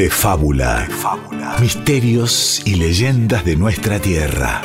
[0.00, 0.88] De fábula.
[1.60, 4.62] Misterios y leyendas de nuestra tierra.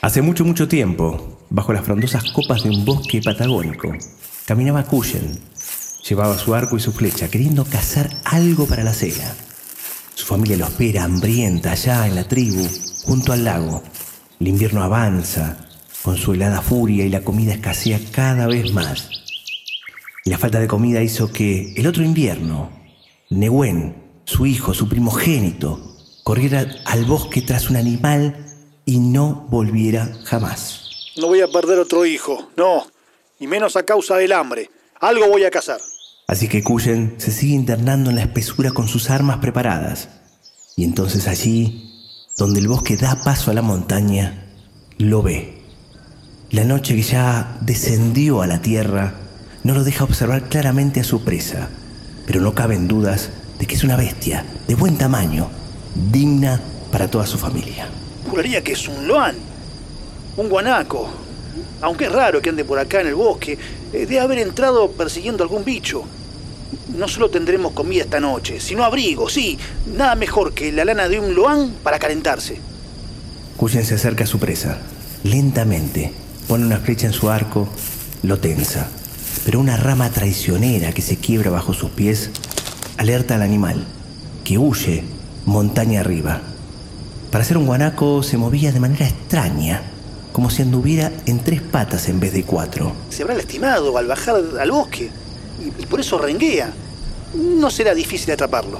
[0.00, 3.92] Hace mucho, mucho tiempo, bajo las frondosas copas de un bosque patagónico,
[4.46, 5.38] caminaba Cuyen.
[6.08, 9.34] Llevaba su arco y su flecha, queriendo cazar algo para la cena.
[10.14, 12.66] Su familia lo espera hambrienta allá en la tribu,
[13.04, 13.82] junto al lago.
[14.42, 15.56] El invierno avanza
[16.02, 19.08] con su helada furia y la comida escasea cada vez más.
[20.24, 22.68] Y la falta de comida hizo que el otro invierno,
[23.30, 28.44] Nehuen, su hijo, su primogénito, corriera al bosque tras un animal
[28.84, 31.12] y no volviera jamás.
[31.18, 32.84] No voy a perder otro hijo, no,
[33.38, 34.70] y menos a causa del hambre.
[34.98, 35.78] Algo voy a cazar.
[36.26, 40.08] Así que Cuyen se sigue internando en la espesura con sus armas preparadas.
[40.74, 41.91] Y entonces allí,
[42.36, 44.44] donde el bosque da paso a la montaña,
[44.98, 45.62] lo ve.
[46.50, 49.14] La noche que ya descendió a la tierra
[49.64, 51.68] no lo deja observar claramente a su presa,
[52.26, 55.48] pero no caben dudas de que es una bestia de buen tamaño,
[56.10, 56.60] digna
[56.90, 57.88] para toda su familia
[58.32, 59.36] juraría que es un loan,
[60.38, 61.06] un guanaco.
[61.82, 63.58] Aunque es raro que ande por acá en el bosque,
[63.92, 66.04] eh, de haber entrado persiguiendo algún bicho.
[66.96, 69.58] No solo tendremos comida esta noche, sino abrigo, sí.
[69.86, 72.58] Nada mejor que la lana de un loan para calentarse.
[73.56, 74.78] Cuyen se acerca a su presa.
[75.24, 76.12] Lentamente
[76.48, 77.68] pone una flecha en su arco,
[78.22, 78.88] lo tensa.
[79.44, 82.30] Pero una rama traicionera que se quiebra bajo sus pies
[82.98, 83.84] alerta al animal,
[84.44, 85.04] que huye
[85.46, 86.42] montaña arriba.
[87.30, 89.82] Para ser un guanaco se movía de manera extraña,
[90.32, 92.92] como si anduviera en tres patas en vez de cuatro.
[93.10, 95.10] Se habrá lastimado al bajar al bosque
[95.78, 96.72] y, por eso renguea.
[97.34, 98.78] No será difícil atraparlo.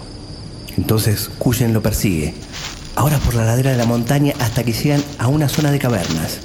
[0.76, 2.34] Entonces Cuyen lo persigue,
[2.96, 6.40] ahora por la ladera de la montaña hasta que llegan a una zona de cavernas.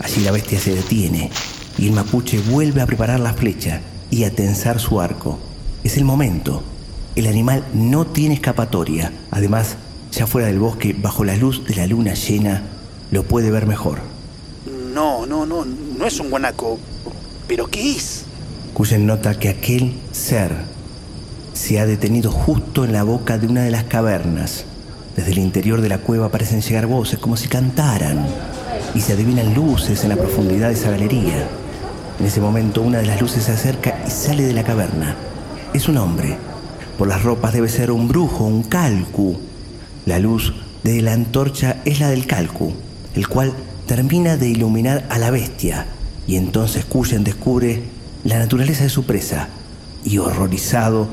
[0.00, 1.30] Allí la bestia se detiene
[1.76, 3.80] y el mapuche vuelve a preparar la flecha
[4.10, 5.38] y a tensar su arco.
[5.84, 6.62] Es el momento.
[7.14, 9.12] El animal no tiene escapatoria.
[9.30, 9.76] Además,
[10.12, 12.62] ya fuera del bosque, bajo la luz de la luna llena,
[13.10, 13.98] lo puede ver mejor.
[14.92, 16.78] No, no, no, no es un guanaco.
[17.46, 18.24] ¿Pero qué es?
[18.78, 20.52] Cuyen nota que aquel ser
[21.52, 24.66] se ha detenido justo en la boca de una de las cavernas.
[25.16, 28.24] Desde el interior de la cueva parecen llegar voces como si cantaran
[28.94, 31.48] y se adivinan luces en la profundidad de esa galería.
[32.20, 35.16] En ese momento una de las luces se acerca y sale de la caverna.
[35.74, 36.36] Es un hombre.
[36.96, 39.40] Por las ropas debe ser un brujo, un calcu,
[40.06, 42.72] la luz de la antorcha es la del calcu,
[43.16, 43.52] el cual
[43.86, 45.88] termina de iluminar a la bestia,
[46.28, 49.48] y entonces Cuyen descubre la naturaleza de su presa,
[50.04, 51.08] y horrorizado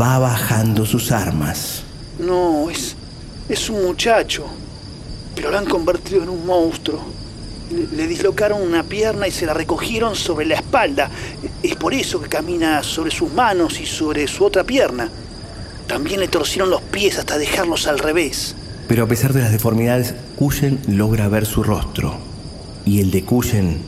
[0.00, 1.82] va bajando sus armas.
[2.18, 2.96] No, es,
[3.48, 4.46] es un muchacho,
[5.34, 7.00] pero lo han convertido en un monstruo.
[7.70, 11.10] Le, le, dislocaron una pierna y se la recogieron sobre la espalda.
[11.62, 15.10] Es por eso que camina sobre sus manos y sobre su otra pierna.
[15.88, 18.54] También le torcieron los pies hasta dejarlos al revés.
[18.88, 22.18] Pero a pesar de las deformidades, Cuyen logra ver su rostro.
[22.84, 23.80] Y el de Cuyen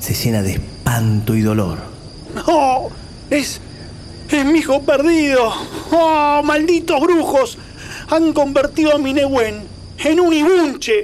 [0.00, 1.78] se llena de espanto y dolor.
[2.34, 2.88] ¡No!
[3.30, 3.60] ¡Es.
[4.30, 5.52] es mi hijo perdido!
[5.90, 7.58] ¡Oh, malditos brujos!
[8.10, 9.66] Han convertido a mi Nehuen
[9.98, 11.02] en un ibunche.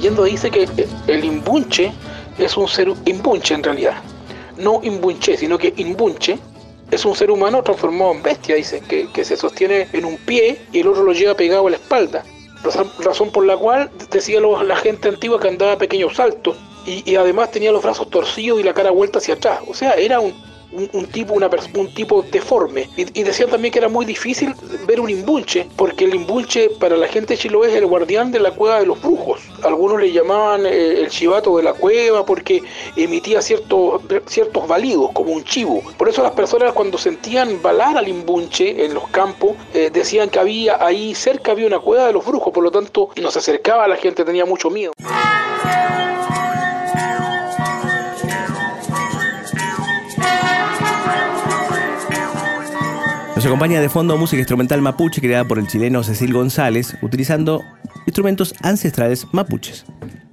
[0.00, 0.66] Leyenda dice que
[1.08, 1.92] el imbunche
[2.38, 4.02] es un ser imbunche en realidad.
[4.56, 6.38] No imbunche, sino que imbunche
[6.90, 10.58] es un ser humano transformado en bestia, dice, que, que se sostiene en un pie
[10.72, 12.24] y el otro lo lleva pegado a la espalda.
[12.98, 16.56] Razón por la cual decía la gente antigua que andaba a pequeños saltos
[16.86, 19.60] y, y además tenía los brazos torcidos y la cara vuelta hacia atrás.
[19.68, 20.34] O sea, era un,
[20.72, 22.88] un, tipo, una un tipo deforme.
[22.96, 24.54] Y, decían también que era muy difícil
[24.86, 28.52] ver un imbulche, porque el imbulche para la gente de es el guardián de la
[28.52, 29.40] cueva de los brujos.
[29.64, 32.62] Algunos le llamaban eh, el chivato de la cueva porque
[32.96, 35.82] emitía ciertos, ciertos balidos, como un chivo.
[35.96, 40.38] Por eso las personas cuando sentían balar al imbunche en los campos, eh, decían que
[40.38, 43.96] había ahí cerca había una cueva de los brujos, por lo tanto nos acercaba la
[43.96, 44.92] gente, tenía mucho miedo.
[53.40, 57.64] Nos acompaña de fondo música instrumental mapuche creada por el chileno Cecil González, utilizando
[58.06, 59.84] instrumentos ancestrales mapuches.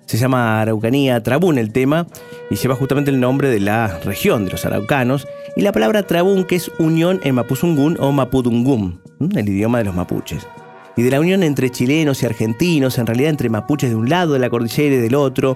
[0.05, 2.07] Se llama Araucanía Trabún el tema
[2.49, 6.45] y lleva justamente el nombre de la región de los araucanos y la palabra Trabún
[6.45, 8.99] que es unión en mapuzungún o mapudungum,
[9.35, 10.47] el idioma de los mapuches
[10.97, 14.33] y de la unión entre chilenos y argentinos, en realidad entre mapuches de un lado
[14.33, 15.55] de la cordillera y del otro,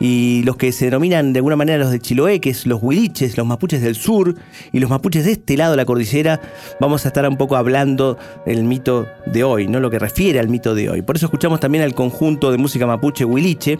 [0.00, 3.36] y los que se denominan de alguna manera los de Chiloé, que es los huiliches,
[3.36, 4.34] los mapuches del sur,
[4.72, 6.40] y los mapuches de este lado de la cordillera,
[6.80, 9.78] vamos a estar un poco hablando del mito de hoy, ¿no?
[9.78, 11.02] lo que refiere al mito de hoy.
[11.02, 13.78] Por eso escuchamos también al conjunto de música mapuche huiliche,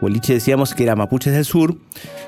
[0.00, 1.76] huiliche decíamos que era mapuches del sur,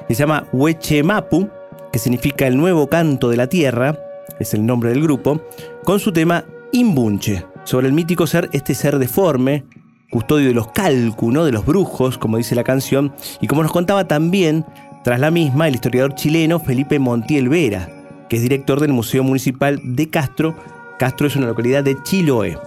[0.06, 1.48] que se llama Huechemapu,
[1.92, 3.98] que significa el nuevo canto de la tierra,
[4.38, 5.42] es el nombre del grupo,
[5.82, 9.62] con su tema Imbunche sobre el mítico ser, este ser deforme,
[10.10, 14.08] custodio de los calcu, de los brujos, como dice la canción, y como nos contaba
[14.08, 14.64] también,
[15.04, 17.88] tras la misma, el historiador chileno Felipe Montiel Vera,
[18.28, 20.56] que es director del Museo Municipal de Castro.
[20.98, 22.58] Castro es una localidad de Chiloé.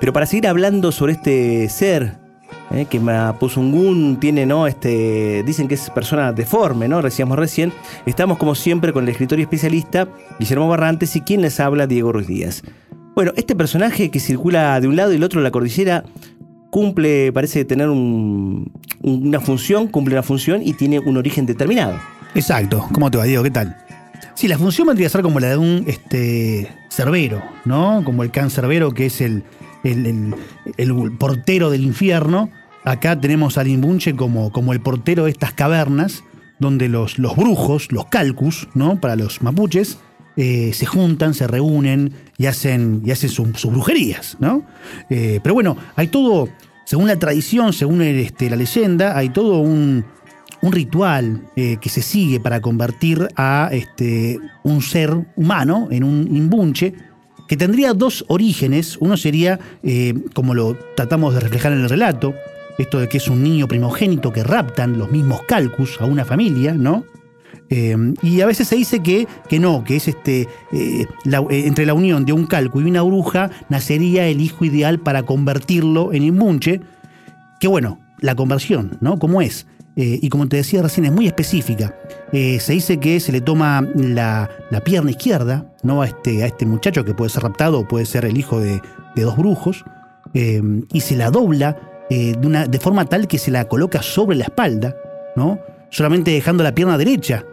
[0.00, 2.18] Pero para seguir hablando sobre este ser,
[2.72, 4.66] eh, que Mapuzungún tiene, ¿no?
[4.66, 7.00] Este, dicen que es persona deforme, ¿no?
[7.00, 7.72] Decíamos recién.
[8.06, 10.08] Estamos como siempre con el escritor y especialista
[10.40, 12.64] Guillermo Barrantes y quien les habla, Diego Ruiz Díaz.
[13.18, 16.04] Bueno, este personaje que circula de un lado y del otro de la cordillera
[16.70, 21.98] cumple, parece tener una función, cumple una función y tiene un origen determinado.
[22.36, 22.88] Exacto.
[22.92, 23.42] ¿Cómo te va, Diego?
[23.42, 23.76] ¿Qué tal?
[24.36, 28.02] Sí, la función vendría a ser como la de un este, cerbero, ¿no?
[28.04, 29.42] Como el can cerbero, que es el,
[29.82, 30.32] el,
[31.18, 32.50] portero del infierno.
[32.84, 36.22] Acá tenemos al imbunche como, como el portero de estas cavernas,
[36.60, 39.00] donde los, los brujos, los calcus, ¿no?
[39.00, 39.98] Para los mapuches,
[40.40, 44.62] eh, se juntan, se reúnen y hacen, y hacen sus brujerías, ¿no?
[45.10, 46.48] Eh, pero bueno, hay todo,
[46.84, 50.04] según la tradición, según este, la leyenda, hay todo un,
[50.62, 56.94] ritual eh, que se sigue para convertir a este, un ser humano en un imbunche
[57.48, 58.96] que tendría dos orígenes.
[59.00, 59.58] Uno sería,
[60.34, 62.32] como lo tratamos de reflejar en el relato,
[62.78, 66.74] esto de que es un niño primogénito que raptan los mismos calcus a una familia,
[66.74, 67.04] ¿no?
[67.70, 71.84] Em, y a veces se dice que, que no, que es este, eh, eh, entre
[71.84, 76.22] la unión de un calco y una bruja nacería el hijo ideal para convertirlo en
[76.22, 76.80] imbunche.
[77.60, 79.18] Que bueno, la conversión, ¿no?
[79.18, 79.66] ¿Cómo es?
[79.96, 81.94] Eh, y como te decía recién, es muy específica.
[82.32, 84.48] se dice que se le toma la,
[84.84, 86.02] pierna izquierda ¿no?
[86.02, 88.80] a, este, a este muchacho que puede ser raptado o puede ser el hijo de,
[89.16, 89.84] de dos brujos,
[90.34, 91.76] em, y se la dobla
[92.08, 94.96] de, una, de forma tal que se la coloca sobre la espalda,
[95.36, 95.58] ¿no?
[95.90, 97.44] solamente dejando la pierna derecha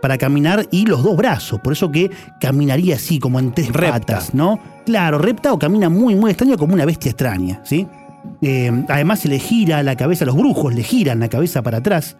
[0.00, 1.60] para caminar y los dos brazos.
[1.60, 4.58] Por eso que caminaría así, como en tres patas, ¿no?
[4.86, 7.86] Claro, repta o camina muy, muy extraño como una bestia extraña, ¿sí?
[8.42, 12.16] Eh, además se le gira la cabeza, los brujos le giran la cabeza para atrás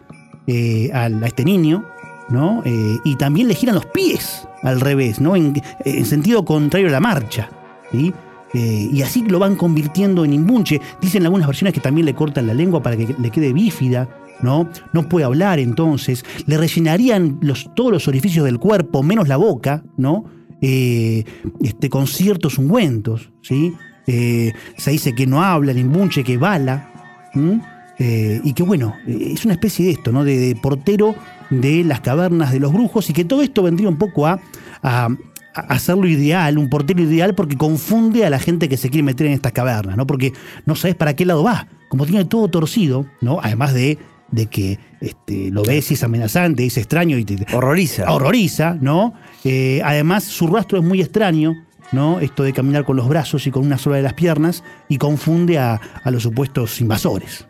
[0.47, 1.85] eh, a, este niño,
[2.29, 2.63] ¿no?
[2.65, 5.37] Eh, y también le giran los pies al revés, ¿no?
[5.37, 5.63] En,
[6.05, 7.51] sentido contrario a la marcha,
[7.93, 8.13] ¿sí?
[8.53, 10.81] y así lo van convirtiendo en imbunche.
[11.01, 14.09] Dicen algunas versiones que también le cortan la lengua para que le quede bífida.
[14.43, 14.69] ¿No?
[14.93, 19.83] No puede hablar entonces, le rellenarían los, todos los orificios del cuerpo, menos la boca,
[19.97, 20.25] ¿no?
[20.63, 21.25] Eh,
[21.63, 23.75] este, con ciertos ungüentos, ¿sí?
[24.07, 26.91] Eh, se dice que no habla, ni imbunche, que bala,
[27.99, 30.25] eh, y que bueno, es una especie de esto, ¿no?
[30.25, 31.15] De, portero
[31.49, 34.41] de las cavernas de los brujos, y que todo esto vendría un poco a,
[34.83, 35.09] a,
[35.55, 39.33] hacerlo ideal, un portero ideal, porque confunde a la gente que se quiere meter en
[39.33, 40.07] estas cavernas, ¿no?
[40.07, 40.33] Porque
[40.67, 41.69] no sabes para qué lado va.
[41.89, 43.41] Como tiene todo torcido, ¿no?
[43.43, 43.99] Además de
[44.33, 48.11] de que este, lo ves y es amenazante, es extraño y te horroriza.
[48.11, 49.15] Horroriza, ¿no?
[49.45, 51.55] Eh, además, su rastro es muy extraño,
[51.93, 52.21] ¿no?
[52.21, 55.59] Esto de caminar con los brazos y con una sola de las piernas y confunde
[55.59, 57.47] a, los supuestos invasores.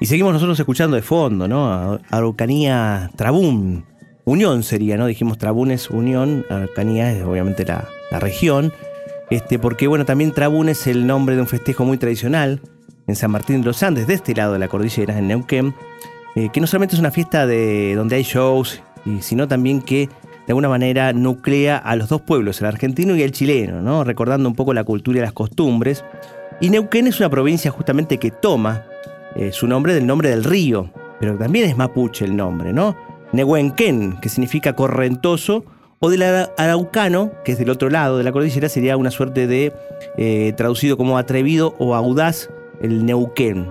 [0.00, 2.00] Y seguimos nosotros escuchando de fondo, ¿no?
[2.10, 3.84] Araucanía Trabún.
[4.24, 5.06] Unión sería, ¿no?
[5.06, 8.72] Dijimos Trabún es Unión, Araucanía es obviamente la, la región.
[9.30, 12.60] Este, porque bueno, también Trabún es el nombre de un festejo muy tradicional
[13.06, 15.74] en San Martín de los Andes, de este lado de la cordillera, en Neuquén,
[16.34, 20.08] eh, que no solamente es una fiesta de, donde hay shows, y, sino también que
[20.46, 24.04] de alguna manera nuclea a los dos pueblos, el argentino y el chileno, ¿no?
[24.04, 26.04] recordando un poco la cultura y las costumbres.
[26.60, 28.84] Y Neuquén es una provincia justamente que toma
[29.36, 32.96] eh, su nombre del nombre del río, pero también es mapuche el nombre, ¿no?
[33.32, 35.64] Nehuenquén, que significa correntoso,
[35.98, 39.72] o del araucano, que es del otro lado de la cordillera, sería una suerte de
[40.18, 42.50] eh, traducido como atrevido o audaz,
[42.80, 43.70] el Neuquén.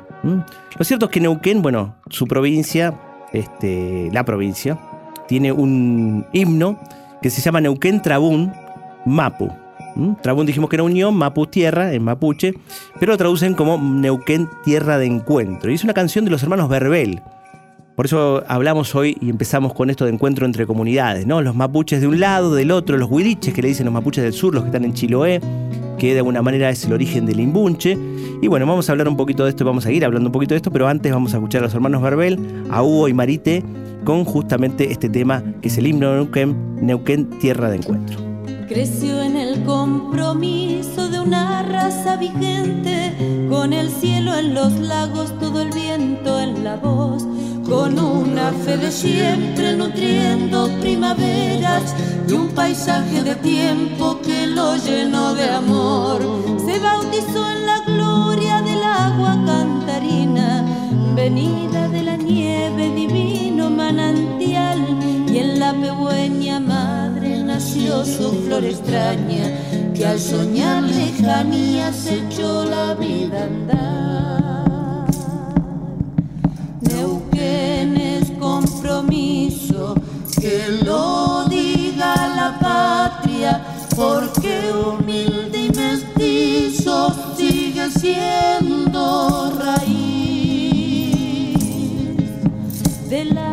[0.78, 2.94] Lo cierto es que Neuquén, bueno, su provincia,
[3.32, 4.80] este, la provincia,
[5.28, 6.80] tiene un himno
[7.22, 8.52] que se llama Neuquén Trabún
[9.06, 9.50] Mapu.
[10.22, 12.54] Trabún dijimos que era unión, Mapu tierra, en mapuche,
[13.00, 15.72] pero lo traducen como Neuquén tierra de encuentro.
[15.72, 17.22] Y es una canción de los hermanos Verbel.
[17.96, 21.44] Por eso hablamos hoy y empezamos con esto de encuentro entre comunidades, ¿no?
[21.44, 24.34] Los mapuches de un lado, del otro, los huiliches que le dicen los mapuches del
[24.34, 25.40] sur, los que están en Chiloé,
[26.00, 27.96] que de alguna manera es el origen del imbunche.
[28.42, 30.56] Y bueno, vamos a hablar un poquito de esto, vamos a ir hablando un poquito
[30.56, 32.40] de esto, pero antes vamos a escuchar a los hermanos Verbel,
[32.72, 33.64] a Hugo y Marite,
[34.04, 38.18] con justamente este tema que es el himno de Neuquén, Neuquén Tierra de Encuentro.
[38.68, 43.14] Creció en el compromiso de una raza vigente,
[43.50, 47.28] con el cielo en los lagos, todo el viento en la voz
[47.68, 51.96] con una fe de siempre nutriendo primaveras
[52.28, 56.22] y un paisaje de tiempo que lo llenó de amor.
[56.66, 60.66] Se bautizó en la gloria del agua cantarina,
[61.16, 64.80] venida de la nieve, divino manantial,
[65.32, 72.66] y en la pehueña madre nació su flor extraña, que al soñar lejanía se echó
[72.66, 74.53] la vida andar.
[80.40, 83.62] Que lo diga la patria,
[83.96, 89.94] porque humilde y mestizo sigue siendo raíz
[93.10, 93.53] de la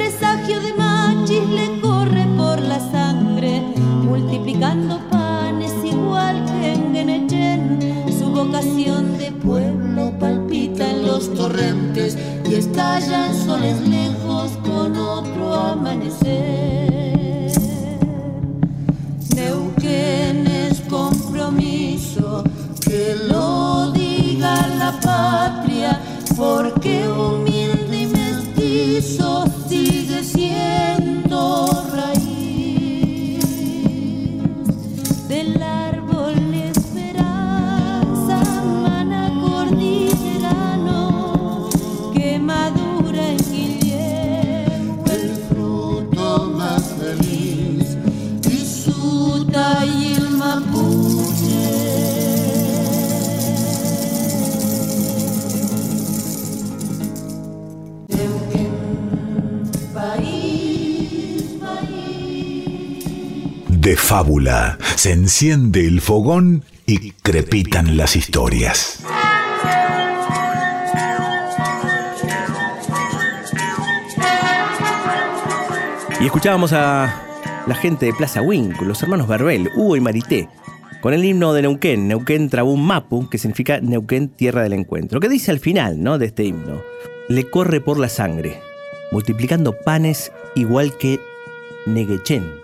[12.81, 16.91] y estalla en soles lejos con otro amanecer.
[22.81, 26.01] que lo diga la patria,
[26.35, 27.50] porque humilde
[63.91, 64.77] de fábula.
[64.95, 69.03] Se enciende el fogón y crepitan las historias.
[76.21, 77.13] Y escuchábamos a
[77.67, 80.47] la gente de Plaza Wink, los hermanos Verbel, Hugo y Marité,
[81.01, 85.19] con el himno de Neuquén, Neuquén Trabún Mapu, que significa Neuquén Tierra del Encuentro.
[85.19, 86.17] ¿Qué dice al final ¿no?
[86.17, 86.81] de este himno?
[87.27, 88.61] Le corre por la sangre,
[89.11, 91.19] multiplicando panes igual que
[91.87, 92.60] Neguechen,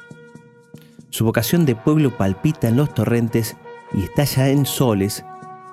[1.10, 3.56] su vocación de pueblo palpita en los torrentes
[3.94, 5.24] y estalla en soles,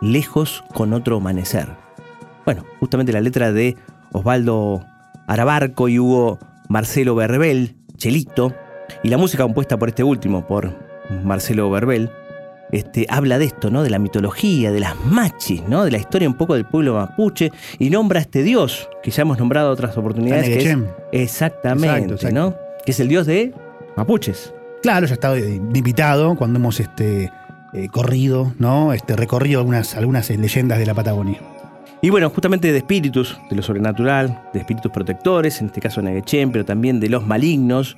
[0.00, 1.68] lejos con otro amanecer.
[2.44, 3.76] Bueno, justamente la letra de
[4.12, 4.84] Osvaldo
[5.26, 6.38] Arabarco y Hugo
[6.68, 8.52] Marcelo Berbel, Chelito,
[9.02, 10.72] y la música compuesta por este último, por
[11.24, 12.10] Marcelo Berbel,
[12.72, 13.82] este, habla de esto, ¿no?
[13.82, 15.84] De la mitología, de las machis, ¿no?
[15.84, 19.22] De la historia un poco del pueblo mapuche y nombra a este dios que ya
[19.22, 20.48] hemos nombrado otras oportunidades.
[20.48, 20.78] que es-
[21.12, 22.34] exactamente, Exacto, exacto.
[22.34, 22.56] ¿no?
[22.84, 23.52] Que es el dios de
[23.96, 24.52] mapuches.
[24.84, 27.32] Claro, ya eh, invitado cuando hemos este,
[27.72, 28.92] eh, corrido, ¿no?
[28.92, 31.40] Este, recorrido algunas, algunas eh, leyendas de la Patagonia.
[32.02, 36.52] Y bueno, justamente de espíritus, de lo sobrenatural, de espíritus protectores, en este caso Negechen,
[36.52, 37.96] pero también de los malignos,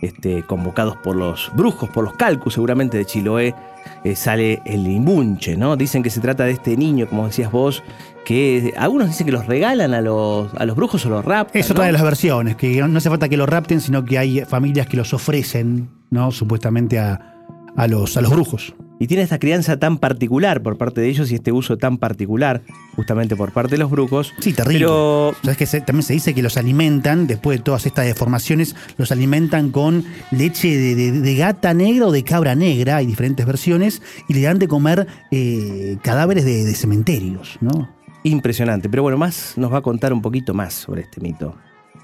[0.00, 3.56] este, convocados por los brujos, por los calcus seguramente de Chiloé,
[4.04, 5.74] eh, sale el imbunche, ¿no?
[5.74, 7.82] Dicen que se trata de este niño, como decías vos,
[8.24, 11.60] que algunos dicen que los regalan a los, a los brujos o los raptan.
[11.60, 11.72] Es ¿no?
[11.72, 14.86] otra de las versiones, que no hace falta que lo rapten, sino que hay familias
[14.86, 16.30] que los ofrecen, ¿no?
[16.32, 17.34] Supuestamente a,
[17.76, 18.74] a los, a los brujos.
[19.00, 22.62] Y tiene esta crianza tan particular por parte de ellos y este uso tan particular,
[22.96, 24.34] justamente por parte de los brujos.
[24.40, 24.80] Sí, terrible.
[24.80, 28.74] Pero ¿Sabes que se- también se dice que los alimentan, después de todas estas deformaciones,
[28.96, 33.46] los alimentan con leche de, de- de gata negra o de cabra negra, hay diferentes
[33.46, 37.88] versiones, y le dan de comer eh, cadáveres de, de cementerios, ¿no?
[38.24, 38.88] Impresionante.
[38.88, 41.54] Pero bueno, más nos va a contar un poquito más sobre este mito.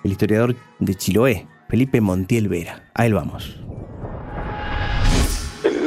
[0.05, 2.85] El historiador de Chiloé, Felipe Montiel Vera.
[2.95, 3.59] A él vamos.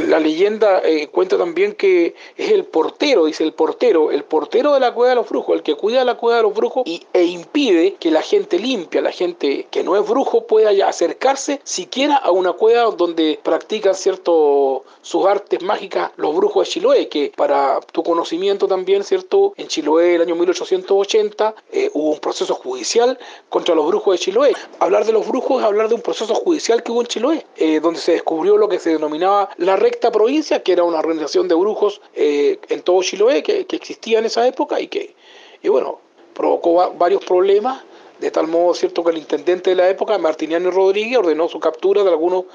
[0.07, 4.79] La leyenda eh, cuenta también que es el portero, dice el portero, el portero de
[4.79, 7.25] la cueva de los brujos, el que cuida la cueva de los brujos y, e
[7.25, 12.31] impide que la gente limpia, la gente que no es brujo pueda acercarse siquiera a
[12.31, 18.03] una cueva donde practican cierto sus artes mágicas los brujos de Chiloé, que para tu
[18.03, 19.53] conocimiento también, ¿cierto?
[19.55, 23.17] En Chiloé el año 1880 eh, hubo un proceso judicial
[23.47, 24.53] contra los brujos de Chiloé.
[24.79, 27.79] Hablar de los brujos es hablar de un proceso judicial que hubo en Chiloé, eh,
[27.79, 31.55] donde se descubrió lo que se denominaba la recta provincia, que era una organización de
[31.55, 35.15] brujos eh, en todo Chiloé que, que existía en esa época y que,
[35.63, 35.99] y bueno,
[36.33, 37.81] provocó va- varios problemas,
[38.19, 42.03] de tal modo, cierto, que el intendente de la época, Martiniano Rodríguez, ordenó su captura
[42.03, 42.45] de algunos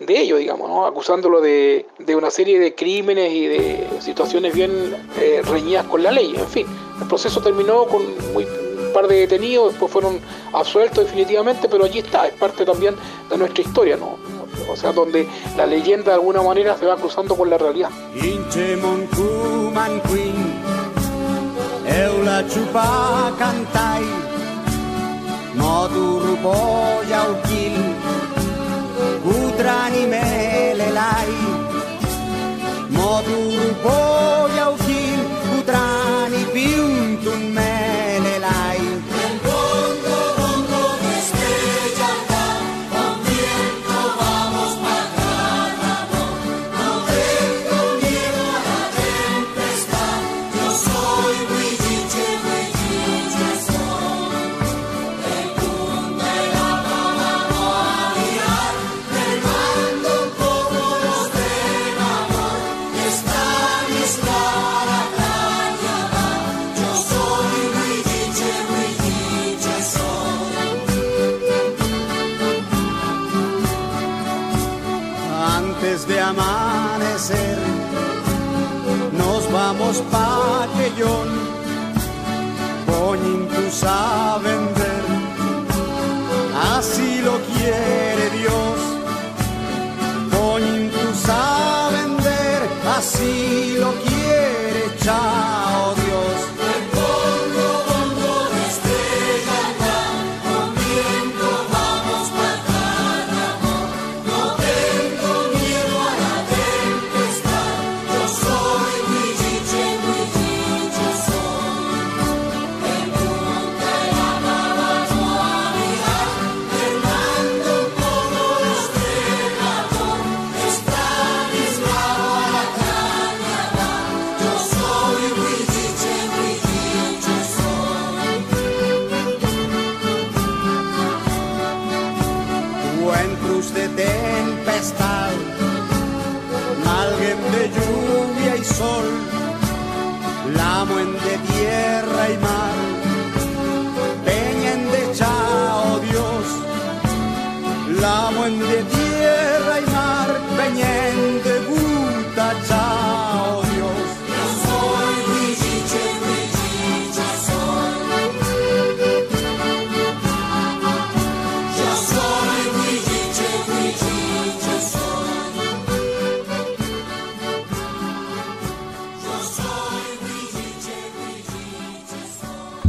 [0.00, 0.86] de ellos, digamos, ¿no?
[0.86, 6.12] acusándolo de, de una serie de crímenes y de situaciones bien eh, reñidas con la
[6.12, 6.34] ley.
[6.36, 6.66] En fin,
[7.00, 10.20] el proceso terminó con un par de detenidos, después fueron
[10.52, 12.94] absueltos definitivamente, pero allí está, es parte también
[13.28, 14.16] de nuestra historia, ¿no?
[14.70, 17.90] O sea, donde la leyenda de alguna manera se va cruzando con la realidad.
[29.58, 30.22] tranime
[30.80, 31.32] lelai
[32.96, 33.40] modu
[33.84, 34.66] boia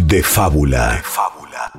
[0.10, 0.96] De fábula.
[0.96, 1.72] De fábula.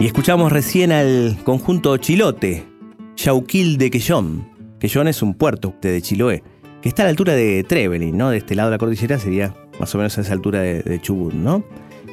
[0.00, 2.64] Y escuchamos recién al conjunto Chilote,
[3.16, 4.48] Yauquil de Quellón.
[4.78, 6.42] Quellón es un puerto de Chiloé,
[6.80, 8.30] que está a la altura de Trevelin, ¿no?
[8.30, 11.02] De este lado de la cordillera sería más o menos a esa altura de, de
[11.02, 11.62] Chubut, ¿no?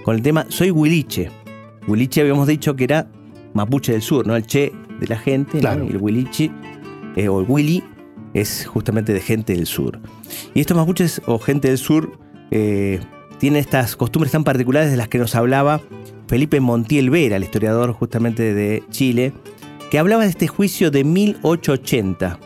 [0.03, 1.31] Con el tema Soy Huiliche.
[1.87, 3.07] Huiliche habíamos dicho que era
[3.53, 4.35] mapuche del sur, ¿no?
[4.35, 6.51] El che de la gente, el huilichi,
[7.15, 7.83] eh, o el willy,
[8.33, 9.99] es justamente de gente del sur.
[10.53, 12.19] Y estos mapuches o gente del sur
[12.51, 12.99] eh,
[13.39, 15.81] tienen estas costumbres tan particulares de las que nos hablaba
[16.27, 19.33] Felipe Montiel Vera, el historiador justamente de Chile,
[19.89, 22.39] que hablaba de este juicio de 1880,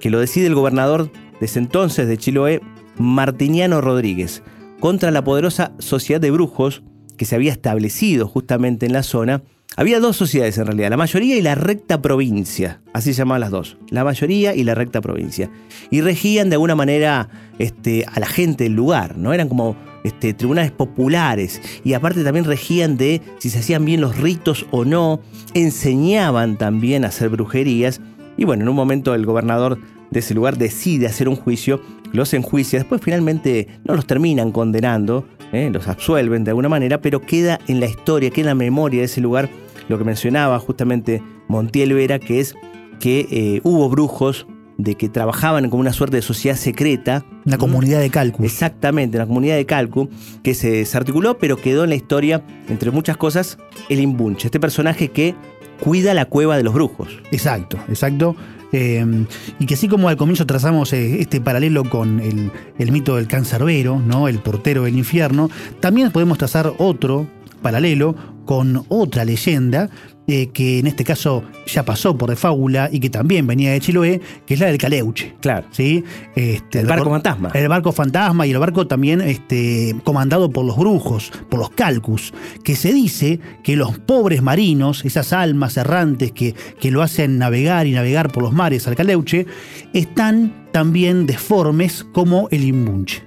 [0.00, 2.62] que lo decide el gobernador de ese entonces de Chiloé,
[2.98, 4.42] Martiniano Rodríguez,
[4.80, 6.82] contra la poderosa sociedad de brujos
[7.18, 9.42] que se había establecido justamente en la zona.
[9.78, 13.50] Había dos sociedades en realidad, la mayoría y la recta provincia, así se llamaban las
[13.50, 15.50] dos, la mayoría y la recta provincia.
[15.90, 19.34] Y regían de alguna manera este, a la gente del lugar, ¿no?
[19.34, 24.16] Eran como este, tribunales populares y aparte también regían de si se hacían bien los
[24.16, 25.20] ritos o no,
[25.52, 28.00] enseñaban también a hacer brujerías
[28.38, 29.78] y bueno, en un momento el gobernador
[30.10, 35.26] de ese lugar decide hacer un juicio, los enjuicia, después finalmente no los terminan condenando,
[35.52, 35.68] ¿eh?
[35.70, 39.06] los absuelven de alguna manera, pero queda en la historia, queda en la memoria de
[39.06, 39.50] ese lugar
[39.88, 42.54] lo que mencionaba justamente Montiel Vera, que es
[43.00, 44.46] que eh, hubo brujos
[44.78, 47.24] de que trabajaban como una suerte de sociedad secreta.
[47.44, 48.46] Una comunidad de cálculo.
[48.46, 50.08] Exactamente, una comunidad de Calcu
[50.42, 55.08] que se desarticuló, pero quedó en la historia, entre muchas cosas, el Imbunche, este personaje
[55.08, 55.34] que
[55.80, 57.08] cuida la cueva de los brujos.
[57.30, 58.36] Exacto, exacto.
[58.72, 59.26] Eh,
[59.58, 63.28] y que así como al comienzo trazamos eh, este paralelo con el, el mito del
[63.28, 64.28] cancerbero, ¿no?
[64.28, 65.50] el portero del infierno,
[65.80, 67.26] también podemos trazar otro
[67.62, 69.90] paralelo con otra leyenda
[70.26, 73.80] eh, que en este caso ya pasó por de fábula y que también venía de
[73.80, 75.34] Chiloé, que es la del Caleuche.
[75.40, 75.66] Claro.
[75.70, 76.04] ¿sí?
[76.34, 77.50] Este, El barco fantasma.
[77.54, 82.32] El barco fantasma y el barco también este, comandado por los brujos, por los calcus,
[82.64, 87.86] que se dice que los pobres marinos, esas almas errantes que, que lo hacen navegar
[87.86, 89.46] y navegar por los mares al Caleuche,
[89.92, 93.25] están también deformes como el imbunche.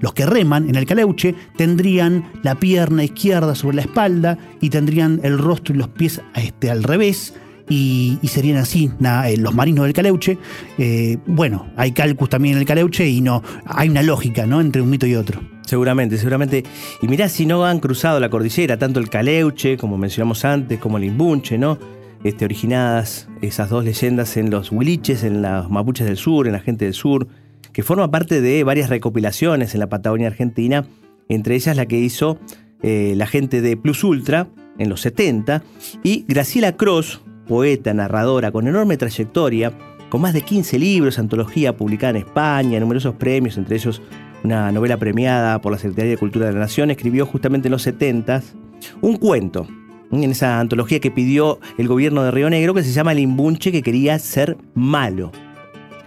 [0.00, 5.20] Los que reman en el Caleuche tendrían la pierna izquierda sobre la espalda y tendrían
[5.22, 7.34] el rostro y los pies este, al revés.
[7.68, 8.90] Y, serían así
[9.26, 10.36] eh, los marinos del Caleuche.
[10.78, 14.60] Eh, bueno, hay calcus también en el Caleuche y no hay una lógica ¿no?
[14.60, 15.40] entre un mito y otro.
[15.64, 16.64] Seguramente, seguramente.
[17.00, 20.98] Y mirá si no han cruzado la cordillera, tanto el Caleuche, como mencionamos antes, como
[20.98, 21.78] el Imbunche, ¿no?
[22.24, 26.60] Este, originadas esas dos leyendas en los huiliches, en los mapuches del sur, en la
[26.60, 27.26] gente del sur,
[27.72, 30.86] que forma parte de varias recopilaciones en la Patagonia Argentina,
[31.28, 32.38] entre ellas la que hizo
[32.82, 35.62] eh, la gente de Plus Ultra en los 70,
[36.02, 39.72] y Graciela Cross, poeta, narradora, con enorme trayectoria,
[40.08, 44.02] con más de 15 libros, antología publicada en España, numerosos premios, entre ellos
[44.44, 47.82] una novela premiada por la Secretaría de Cultura de la Nación, escribió justamente en los
[47.82, 48.42] 70
[49.00, 49.66] un cuento
[50.10, 53.72] en esa antología que pidió el gobierno de Río Negro que se llama El Imbunche
[53.72, 55.32] que quería ser malo.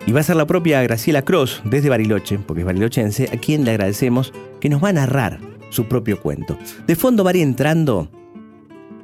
[0.07, 3.65] Y va a ser la propia Graciela Cross desde Bariloche, porque es barilochense, a quien
[3.65, 5.39] le agradecemos que nos va a narrar
[5.69, 6.57] su propio cuento.
[6.85, 8.09] De fondo va a ir entrando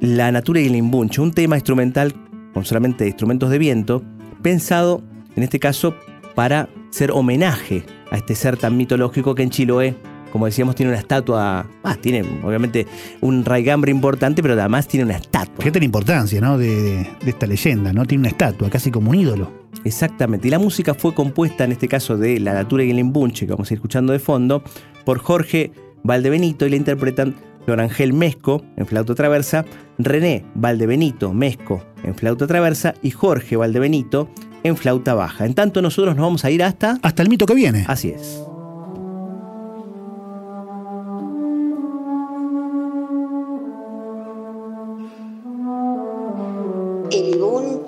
[0.00, 2.14] La Natura y el Imbunche, un tema instrumental
[2.54, 4.02] con solamente instrumentos de viento,
[4.42, 5.02] pensado
[5.34, 5.94] en este caso
[6.34, 9.96] para ser homenaje a este ser tan mitológico que en Chiloé,
[10.30, 12.86] como decíamos, tiene una estatua, ah, tiene obviamente
[13.20, 15.56] un raigambre importante, pero además tiene una estatua.
[15.58, 16.58] Fíjate la importancia ¿no?
[16.58, 18.06] de, de- de esta leyenda, ¿no?
[18.06, 19.61] Tiene una estatua, casi como un ídolo.
[19.84, 20.48] Exactamente.
[20.48, 23.52] Y la música fue compuesta, en este caso de La Natura y el Imbunche, que
[23.52, 24.62] vamos a ir escuchando de fondo,
[25.04, 29.64] por Jorge Valdebenito y la interpretan Florangel Mesco en flauta traversa,
[29.98, 34.28] René Valdebenito Mesco en flauta traversa y Jorge Valdebenito
[34.64, 35.46] en flauta baja.
[35.46, 36.98] En tanto, nosotros nos vamos a ir hasta.
[37.02, 37.84] Hasta el mito que viene.
[37.88, 38.42] Así es.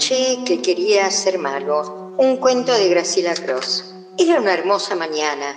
[0.09, 2.13] Que quería ser malo.
[2.19, 3.85] Un cuento de Graciela Cross.
[4.19, 5.57] Era una hermosa mañana.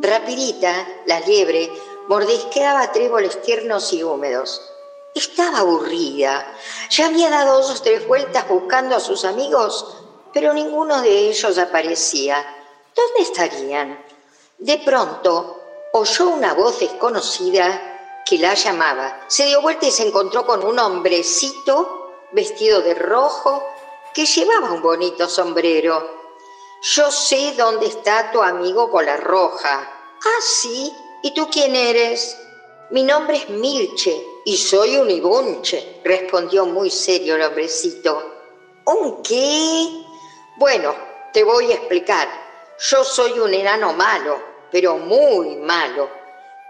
[0.00, 1.68] Rapidita, la liebre
[2.06, 4.62] mordisqueaba tréboles tiernos y húmedos.
[5.16, 6.46] Estaba aburrida.
[6.90, 9.96] Ya había dado dos o tres vueltas buscando a sus amigos,
[10.32, 12.46] pero ninguno de ellos aparecía.
[12.94, 13.98] ¿Dónde estarían?
[14.58, 15.60] De pronto
[15.92, 19.24] oyó una voz desconocida que la llamaba.
[19.26, 23.64] Se dio vuelta y se encontró con un hombrecito vestido de rojo
[24.14, 26.18] que llevaba un bonito sombrero.
[26.80, 29.90] Yo sé dónde está tu amigo con la roja.
[30.24, 30.92] Ah, sí.
[31.22, 32.36] ¿Y tú quién eres?
[32.90, 38.34] Mi nombre es Milche y soy un ibunche, respondió muy serio el hombrecito.
[38.86, 40.04] ¿Un qué?
[40.56, 40.94] Bueno,
[41.32, 42.28] te voy a explicar.
[42.78, 44.40] Yo soy un enano malo,
[44.70, 46.08] pero muy malo.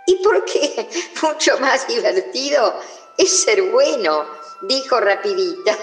[0.06, 0.88] ¿Y por qué?
[1.22, 2.74] Mucho más divertido
[3.16, 4.26] es ser bueno.
[4.62, 5.76] Dijo rapidita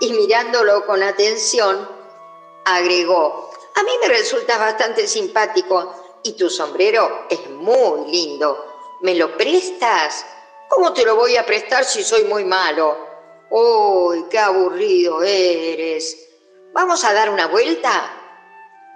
[0.00, 1.88] y mirándolo con atención,
[2.64, 8.66] agregó, a mí me resulta bastante simpático y tu sombrero es muy lindo.
[9.00, 10.24] ¿Me lo prestas?
[10.68, 12.96] ¿Cómo te lo voy a prestar si soy muy malo?
[13.50, 16.16] ¡Uy, qué aburrido eres!
[16.72, 18.21] ¿Vamos a dar una vuelta?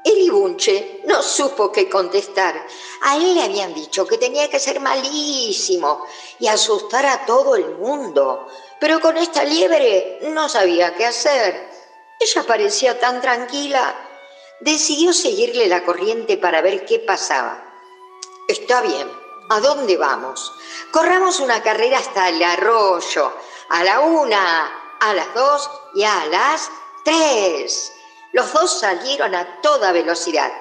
[0.07, 2.65] El Ibunche no supo qué contestar.
[3.03, 6.07] A él le habían dicho que tenía que ser malísimo
[6.39, 8.47] y asustar a todo el mundo.
[8.79, 11.69] Pero con esta liebre no sabía qué hacer.
[12.21, 13.97] Ella parecía tan tranquila.
[14.61, 17.65] Decidió seguirle la corriente para ver qué pasaba.
[18.47, 19.11] Está bien,
[19.51, 20.53] ¿a dónde vamos?
[20.93, 23.33] Corramos una carrera hasta el arroyo.
[23.71, 26.71] A la una, a las dos y a las
[27.05, 27.93] tres.
[28.37, 30.53] Los dos salieron a toda velocidad.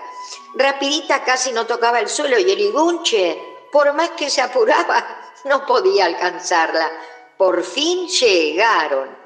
[0.53, 3.37] Rapidita casi no tocaba el suelo y el ibunche,
[3.69, 6.89] por más que se apuraba, no podía alcanzarla.
[7.37, 9.17] Por fin llegaron.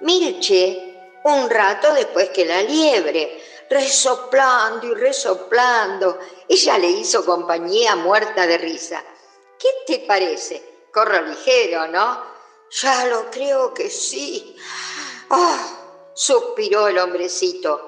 [0.00, 6.18] Milche, un rato después que la liebre, resoplando y resoplando,
[6.48, 9.04] ella le hizo compañía muerta de risa.
[9.58, 10.86] ¿Qué te parece?
[10.90, 12.22] Corro ligero, ¿no?
[12.70, 14.56] Ya lo creo que sí.
[15.28, 15.78] ¡Ah!
[16.18, 17.87] suspiró el hombrecito.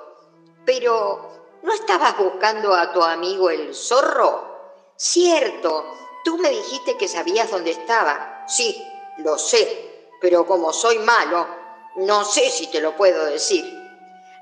[0.73, 4.93] Pero, ¿no estabas buscando a tu amigo el zorro?
[4.97, 5.85] Cierto,
[6.25, 8.45] tú me dijiste que sabías dónde estaba.
[8.47, 8.81] Sí,
[9.17, 11.45] lo sé, pero como soy malo,
[11.97, 13.65] no sé si te lo puedo decir.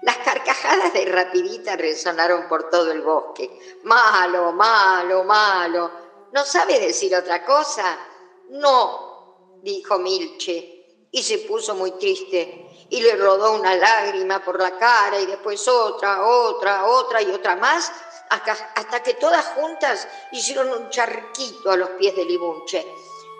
[0.03, 3.79] Las carcajadas de Rapidita resonaron por todo el bosque.
[3.85, 5.91] Malo, malo, malo.
[6.33, 7.99] ¿No sabes decir otra cosa?
[8.51, 14.79] No, dijo Milche, y se puso muy triste y le rodó una lágrima por la
[14.79, 17.92] cara y después otra, otra, otra y otra más,
[18.31, 22.87] hasta, que todas juntas hicieron un charquito a los pies del libunche.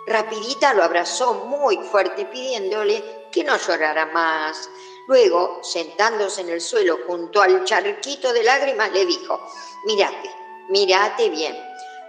[0.07, 4.69] Rapidita lo abrazó muy fuerte pidiéndole que no llorara más.
[5.07, 9.39] Luego, sentándose en el suelo junto al charquito de lágrimas, le dijo,
[9.85, 10.31] mírate,
[10.69, 11.57] mírate bien,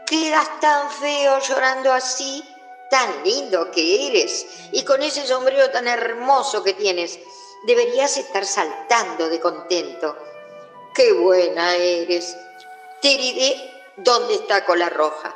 [0.06, 2.42] quedas tan feo llorando así
[2.90, 7.18] tan lindo que eres y con ese sombrero tan hermoso que tienes,
[7.62, 10.16] deberías estar saltando de contento.
[10.94, 12.36] ¡Qué buena eres!
[13.00, 13.54] Te diré
[13.96, 15.34] dónde está Cola Roja.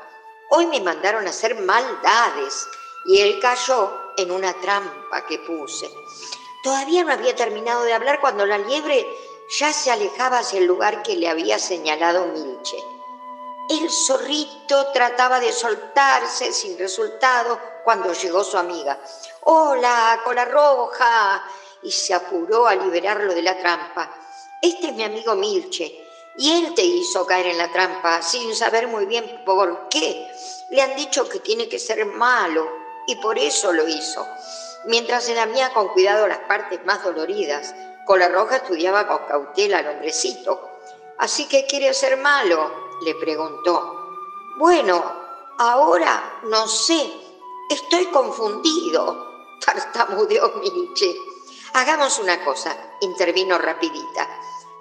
[0.51, 2.67] Hoy me mandaron a hacer maldades
[3.07, 5.89] y él cayó en una trampa que puse.
[6.63, 9.07] Todavía no había terminado de hablar cuando la liebre
[9.59, 12.94] ya se alejaba hacia el lugar que le había señalado Milche.
[13.69, 18.99] El zorrito trataba de soltarse sin resultado cuando llegó su amiga.
[19.43, 21.43] Hola, cola roja.
[21.83, 24.11] Y se apuró a liberarlo de la trampa.
[24.61, 26.07] Este es mi amigo Milche.
[26.37, 30.31] Y él te hizo caer en la trampa sin saber muy bien por qué.
[30.71, 32.71] Le han dicho que tiene que ser malo
[33.07, 34.27] y por eso lo hizo.
[34.87, 37.75] Mientras se lamía con cuidado las partes más doloridas,
[38.05, 40.71] Cola Roja estudiaba con cautela al hombrecito.
[41.19, 44.09] Así que quiere ser malo, le preguntó.
[44.57, 45.03] Bueno,
[45.59, 47.13] ahora no sé,
[47.69, 51.17] estoy confundido, tartamudeó Milche.
[51.75, 54.29] Hagamos una cosa, intervino rapidita.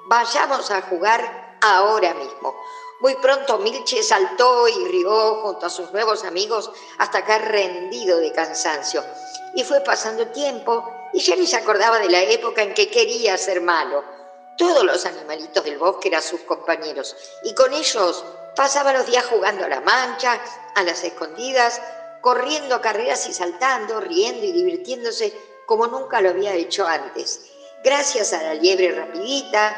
[0.06, 2.56] Vayamos a jugar ahora mismo.
[2.99, 8.32] Muy pronto Milche saltó y rió junto a sus nuevos amigos hasta caer rendido de
[8.32, 9.04] cansancio.
[9.56, 13.38] Y fue pasando tiempo y ya ni se acordaba de la época en que quería
[13.38, 14.04] ser malo.
[14.57, 18.23] Todos los animalitos del bosque eran sus compañeros y con ellos
[18.55, 20.39] pasaba los días jugando a la mancha,
[20.75, 21.81] a las escondidas,
[22.21, 25.33] corriendo carreras y saltando, riendo y divirtiéndose
[25.65, 27.41] como nunca lo había hecho antes.
[27.83, 29.75] Gracias a la liebre rapidita,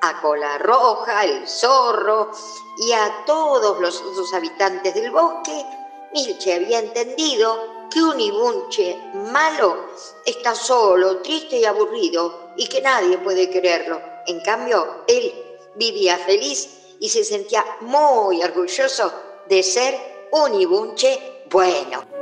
[0.00, 2.30] a Cola Roja, el zorro
[2.78, 5.64] y a todos los otros habitantes del bosque,
[6.12, 8.96] Milche había entendido que un ibunche
[9.32, 9.88] malo
[10.24, 14.00] está solo, triste y aburrido y que nadie puede quererlo.
[14.26, 15.32] En cambio, él
[15.74, 16.68] vivía feliz
[17.00, 19.12] y se sentía muy orgulloso
[19.48, 22.15] de ser un ibunche bueno.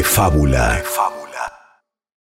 [0.00, 1.19] De fábula.